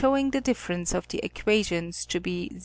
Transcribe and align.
ing 0.17 0.31
the 0.31 0.41
difference 0.41 0.95
of 0.95 1.07
the 1.09 1.23
equations 1.23 2.07
to 2.07 2.19
be 2.19 2.49
0°. 2.55 2.59